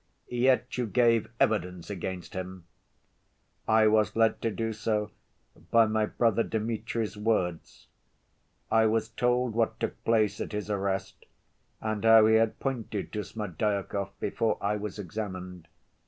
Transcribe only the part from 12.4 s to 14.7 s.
pointed to Smerdyakov before